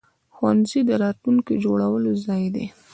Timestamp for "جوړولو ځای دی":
1.63-2.65